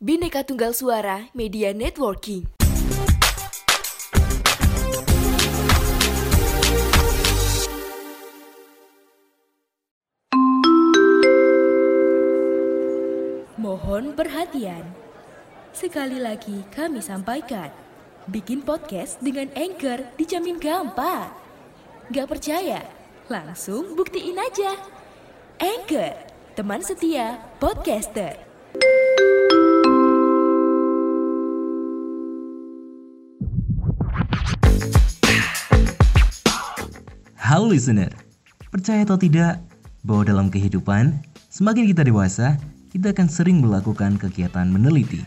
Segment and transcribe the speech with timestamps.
[0.00, 2.48] Bineka Tunggal Suara Media Networking.
[13.60, 14.88] Mohon perhatian.
[15.76, 17.68] Sekali lagi kami sampaikan,
[18.24, 21.28] bikin podcast dengan Anchor dijamin gampang.
[22.08, 22.88] Gak percaya?
[23.28, 24.80] Langsung buktiin aja.
[25.60, 26.16] Anchor,
[26.56, 28.48] teman setia podcaster.
[37.50, 38.14] Halo listener,
[38.70, 39.58] percaya atau tidak
[40.06, 41.18] bahwa dalam kehidupan,
[41.50, 42.54] semakin kita dewasa,
[42.94, 45.18] kita akan sering melakukan kegiatan meneliti.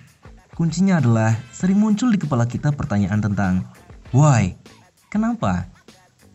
[0.56, 3.68] Kuncinya adalah sering muncul di kepala kita pertanyaan tentang
[4.16, 4.56] why,
[5.12, 5.68] kenapa?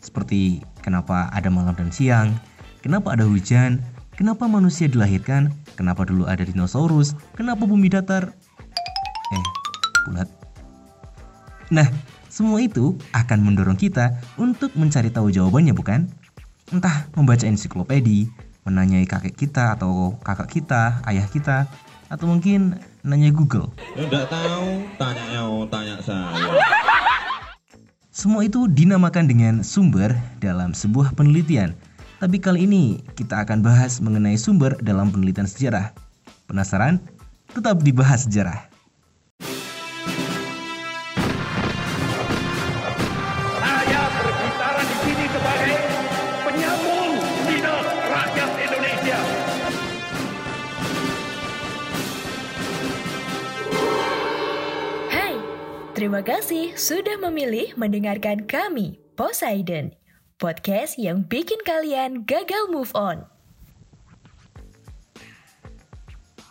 [0.05, 2.37] Seperti kenapa ada malam dan siang,
[2.85, 3.81] kenapa ada hujan,
[4.13, 8.29] kenapa manusia dilahirkan, kenapa dulu ada dinosaurus, kenapa bumi datar,
[9.33, 9.47] eh,
[10.05, 10.29] bulat.
[11.73, 11.89] Nah,
[12.39, 16.07] semua itu akan mendorong kita untuk mencari tahu jawabannya bukan?
[16.71, 18.31] Entah membaca ensiklopedi,
[18.63, 21.67] menanyai kakek kita atau kakak kita, ayah kita,
[22.07, 23.75] atau mungkin nanya Google.
[23.99, 26.63] Enggak tahu, tanya yo, tanya saya.
[28.15, 31.75] Semua itu dinamakan dengan sumber dalam sebuah penelitian.
[32.23, 35.91] Tapi kali ini kita akan bahas mengenai sumber dalam penelitian sejarah.
[36.47, 37.03] Penasaran?
[37.51, 38.78] Tetap dibahas sejarah.
[55.99, 59.91] Terima kasih sudah memilih mendengarkan kami, Poseidon.
[60.39, 63.27] Podcast yang bikin kalian gagal move on.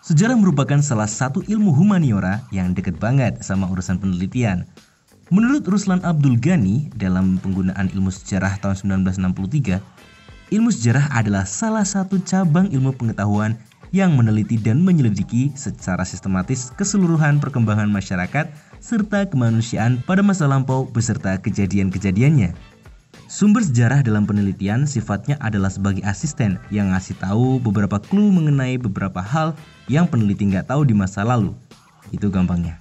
[0.03, 4.67] Sejarah merupakan salah satu ilmu humaniora yang deket banget sama urusan penelitian.
[5.31, 9.79] Menurut Ruslan Abdul Ghani dalam penggunaan ilmu sejarah tahun 1963,
[10.51, 13.55] ilmu sejarah adalah salah satu cabang ilmu pengetahuan
[13.95, 18.51] yang meneliti dan menyelidiki secara sistematis keseluruhan perkembangan masyarakat
[18.83, 22.55] serta kemanusiaan pada masa lampau beserta kejadian-kejadiannya.
[23.27, 29.19] Sumber sejarah dalam penelitian sifatnya adalah sebagai asisten yang ngasih tahu beberapa clue mengenai beberapa
[29.19, 29.51] hal
[29.91, 31.51] yang peneliti nggak tahu di masa lalu.
[32.15, 32.79] Itu gampangnya.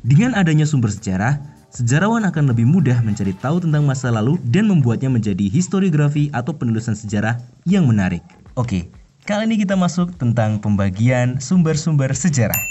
[0.00, 1.36] Dengan adanya sumber sejarah,
[1.68, 6.96] sejarawan akan lebih mudah mencari tahu tentang masa lalu dan membuatnya menjadi historiografi atau penulisan
[6.96, 7.36] sejarah
[7.68, 8.24] yang menarik.
[8.56, 8.88] Oke,
[9.26, 12.62] kali ini kita masuk tentang pembagian sumber-sumber sejarah.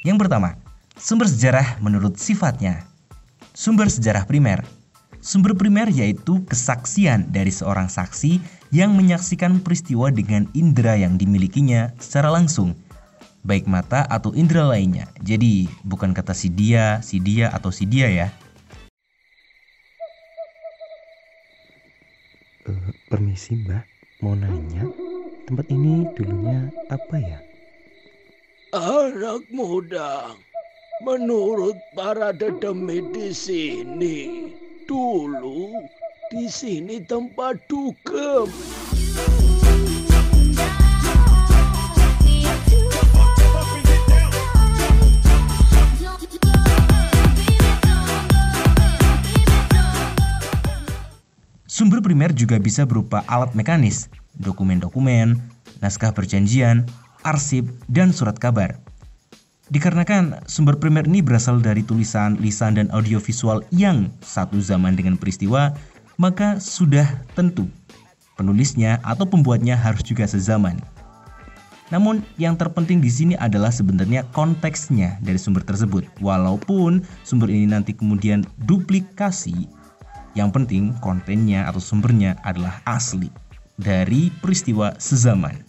[0.00, 0.56] Yang pertama,
[0.96, 2.88] sumber sejarah menurut sifatnya.
[3.52, 4.64] Sumber sejarah primer.
[5.20, 8.40] Sumber primer yaitu kesaksian dari seorang saksi
[8.72, 12.72] yang menyaksikan peristiwa dengan indera yang dimilikinya secara langsung,
[13.44, 15.04] baik mata atau indera lainnya.
[15.20, 18.28] Jadi, bukan kata si dia, si dia, atau si dia ya.
[22.64, 24.82] Eh, permisi mbak, mau nanya,
[25.46, 27.38] tempat ini dulunya apa ya?
[28.74, 30.34] Anak muda,
[31.06, 34.50] menurut para dedemi di sini,
[34.90, 35.70] dulu
[36.34, 38.50] di sini tempat dugem.
[51.78, 54.10] Sumber primer juga bisa berupa alat mekanis,
[54.42, 55.38] dokumen-dokumen,
[55.78, 56.82] naskah perjanjian,
[57.22, 58.74] arsip, dan surat kabar.
[59.70, 65.70] Dikarenakan sumber primer ini berasal dari tulisan, lisan, dan audiovisual yang satu zaman dengan peristiwa,
[66.18, 67.06] maka sudah
[67.38, 67.70] tentu
[68.34, 70.82] penulisnya atau pembuatnya harus juga sezaman.
[71.94, 76.02] Namun yang terpenting di sini adalah sebenarnya konteksnya dari sumber tersebut.
[76.18, 79.77] Walaupun sumber ini nanti kemudian duplikasi,
[80.38, 83.26] yang penting kontennya atau sumbernya adalah asli
[83.74, 85.66] dari peristiwa sezaman.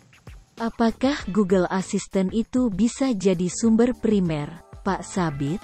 [0.62, 5.58] Apakah Google Assistant itu bisa jadi sumber primer, Pak Sabit?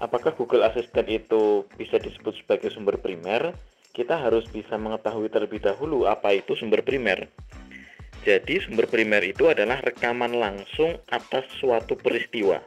[0.00, 3.52] Apakah Google Assistant itu bisa disebut sebagai sumber primer?
[3.92, 7.32] Kita harus bisa mengetahui terlebih dahulu apa itu sumber primer.
[8.22, 12.60] Jadi, sumber primer itu adalah rekaman langsung atas suatu peristiwa.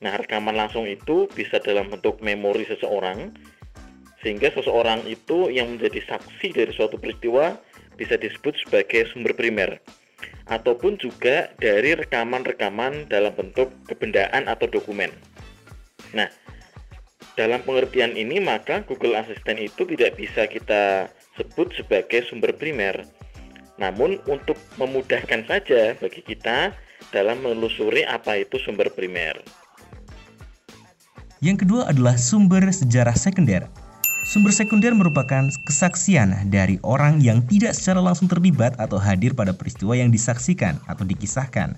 [0.00, 3.36] Nah, rekaman langsung itu bisa dalam bentuk memori seseorang,
[4.20, 7.56] sehingga seseorang itu yang menjadi saksi dari suatu peristiwa
[7.96, 9.80] bisa disebut sebagai sumber primer
[10.50, 15.08] ataupun juga dari rekaman-rekaman dalam bentuk kebendaan atau dokumen.
[16.10, 16.26] Nah,
[17.38, 21.08] dalam pengertian ini maka Google Assistant itu tidak bisa kita
[21.38, 23.06] sebut sebagai sumber primer.
[23.80, 26.74] Namun untuk memudahkan saja bagi kita,
[27.14, 29.40] dalam menelusuri apa itu sumber primer.
[31.40, 33.64] Yang kedua adalah sumber sejarah sekunder.
[34.30, 39.98] Sumber sekunder merupakan kesaksian dari orang yang tidak secara langsung terlibat atau hadir pada peristiwa
[39.98, 41.74] yang disaksikan atau dikisahkan.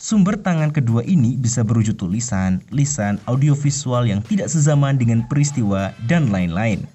[0.00, 6.32] Sumber tangan kedua ini bisa berwujud tulisan, lisan, audiovisual yang tidak sezaman dengan peristiwa, dan
[6.32, 6.88] lain-lain.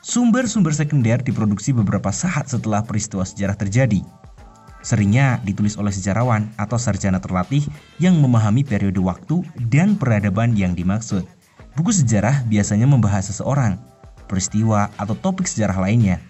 [0.00, 4.00] Sumber-sumber sekunder diproduksi beberapa saat setelah peristiwa sejarah terjadi.
[4.80, 7.68] Seringnya ditulis oleh sejarawan atau sarjana terlatih
[8.00, 11.28] yang memahami periode waktu dan peradaban yang dimaksud.
[11.72, 13.80] Buku sejarah biasanya membahas seseorang,
[14.28, 16.20] peristiwa, atau topik sejarah lainnya.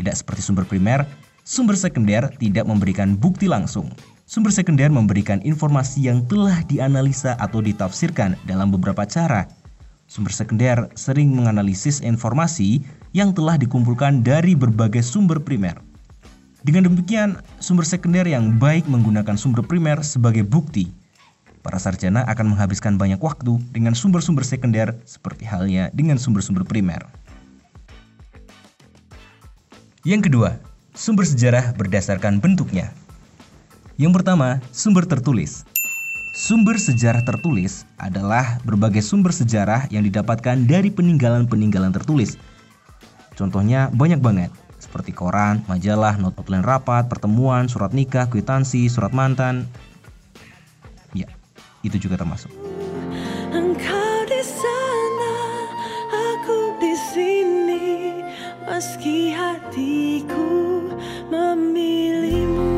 [0.00, 1.04] Tidak seperti sumber primer,
[1.44, 3.92] sumber sekunder tidak memberikan bukti langsung.
[4.24, 9.50] Sumber sekunder memberikan informasi yang telah dianalisa atau ditafsirkan dalam beberapa cara.
[10.08, 12.80] Sumber sekunder sering menganalisis informasi
[13.12, 15.76] yang telah dikumpulkan dari berbagai sumber primer.
[16.64, 20.99] Dengan demikian, sumber sekunder yang baik menggunakan sumber primer sebagai bukti.
[21.60, 27.04] Para sarjana akan menghabiskan banyak waktu dengan sumber-sumber sekunder seperti halnya dengan sumber-sumber primer.
[30.00, 30.56] Yang kedua,
[30.96, 32.88] sumber sejarah berdasarkan bentuknya.
[34.00, 35.68] Yang pertama, sumber tertulis.
[36.32, 42.40] Sumber sejarah tertulis adalah berbagai sumber sejarah yang didapatkan dari peninggalan-peninggalan tertulis.
[43.36, 44.48] Contohnya banyak banget,
[44.80, 49.68] seperti koran, majalah, not outline rapat, pertemuan, surat nikah, kwitansi, surat mantan.
[51.80, 52.52] Itu juga termasuk.
[53.50, 55.36] Engkau di sana,
[56.12, 58.20] aku di sini,
[58.68, 60.44] meski hatiku
[61.32, 62.68] memilihmu.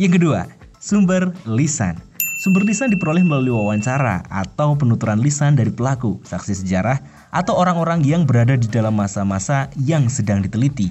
[0.00, 0.40] Yang kedua,
[0.80, 2.00] sumber lisan.
[2.42, 6.98] Sumber lisan diperoleh melalui wawancara atau penuturan lisan dari pelaku, saksi sejarah,
[7.30, 10.90] atau orang-orang yang berada di dalam masa-masa yang sedang diteliti.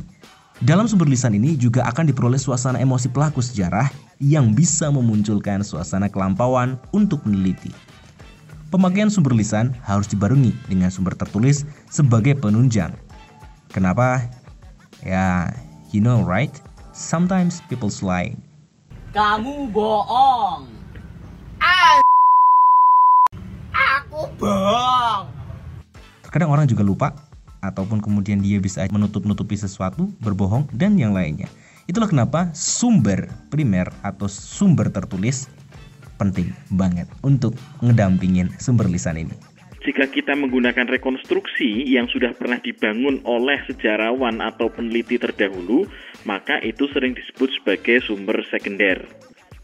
[0.64, 6.06] Dalam sumber lisan ini juga akan diperoleh suasana emosi pelaku sejarah yang bisa memunculkan suasana
[6.06, 7.74] kelampauan untuk meneliti.
[8.70, 12.96] Pemakaian sumber lisan harus dibarengi dengan sumber tertulis sebagai penunjang.
[13.74, 14.24] Kenapa?
[15.02, 15.50] Ya,
[15.90, 16.54] you know right?
[16.94, 18.38] Sometimes people lie.
[19.12, 20.70] Kamu bohong.
[23.76, 25.28] Aku bohong.
[26.24, 27.12] Terkadang orang juga lupa
[27.60, 31.52] ataupun kemudian dia bisa menutup-nutupi sesuatu, berbohong dan yang lainnya.
[31.92, 35.52] Itulah kenapa sumber primer atau sumber tertulis
[36.16, 37.52] penting banget untuk
[37.84, 39.36] ngedampingin sumber lisan ini.
[39.84, 45.84] Jika kita menggunakan rekonstruksi yang sudah pernah dibangun oleh sejarawan atau peneliti terdahulu,
[46.24, 49.04] maka itu sering disebut sebagai sumber sekunder.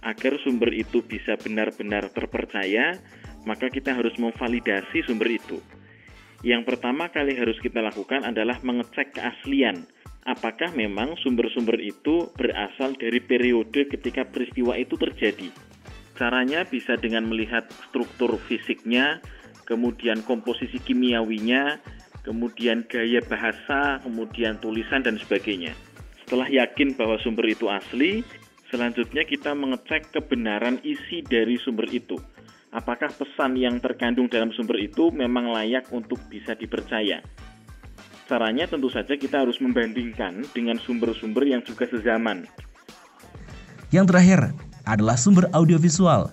[0.03, 2.99] Agar sumber itu bisa benar-benar terpercaya,
[3.47, 5.63] maka kita harus memvalidasi sumber itu.
[6.43, 9.87] Yang pertama kali harus kita lakukan adalah mengecek keaslian.
[10.27, 15.47] Apakah memang sumber-sumber itu berasal dari periode ketika peristiwa itu terjadi?
[16.19, 19.23] Caranya bisa dengan melihat struktur fisiknya,
[19.63, 21.79] kemudian komposisi kimiawinya,
[22.27, 25.71] kemudian gaya bahasa, kemudian tulisan dan sebagainya.
[26.27, 28.19] Setelah yakin bahwa sumber itu asli,
[28.67, 32.19] selanjutnya kita mengecek kebenaran isi dari sumber itu.
[32.75, 37.23] Apakah pesan yang terkandung dalam sumber itu memang layak untuk bisa dipercaya?
[38.27, 42.43] Caranya tentu saja kita harus membandingkan dengan sumber-sumber yang juga sezaman.
[43.95, 44.51] Yang terakhir
[44.83, 46.27] adalah sumber audiovisual.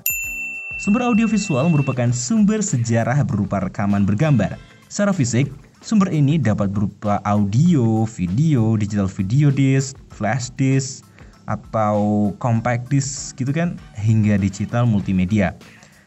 [0.74, 4.58] Sumber audiovisual merupakan sumber sejarah berupa rekaman bergambar.
[4.90, 5.54] Secara fisik,
[5.86, 11.06] sumber ini dapat berupa audio, video, digital video disc, flash disk,
[11.46, 15.54] atau compact disc gitu kan, hingga digital multimedia.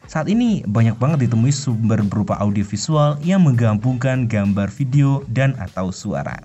[0.08, 6.40] Saat ini banyak banget ditemui sumber berupa audiovisual yang menggabungkan gambar, video, dan atau suara.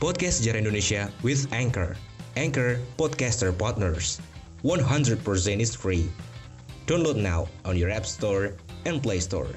[0.00, 1.92] Podcast Sejarah Indonesia with Anchor.
[2.40, 4.16] Anchor Podcaster Partners.
[4.64, 5.20] 100%
[5.60, 6.08] is free.
[6.88, 8.56] Download now on your App Store
[8.88, 9.52] and Play Store.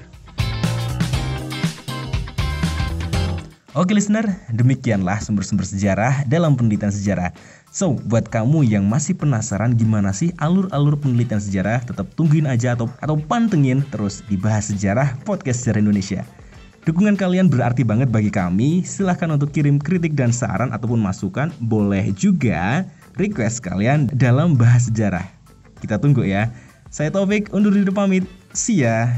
[3.76, 4.24] Oke listener,
[4.56, 7.28] demikianlah sumber-sumber sejarah dalam penelitian sejarah.
[7.76, 12.88] So, buat kamu yang masih penasaran gimana sih alur-alur penelitian sejarah, tetap tungguin aja atau
[13.04, 16.24] atau pantengin terus dibahas sejarah podcast sejarah Indonesia.
[16.88, 18.80] Dukungan kalian berarti banget bagi kami.
[18.80, 21.52] Silahkan untuk kirim kritik dan saran ataupun masukan.
[21.60, 22.88] Boleh juga
[23.20, 25.28] request kalian dalam bahas sejarah.
[25.76, 26.48] Kita tunggu ya.
[26.88, 28.24] Saya Taufik, undur diri pamit.
[28.56, 29.12] See ya.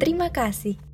[0.00, 0.93] Terima kasih.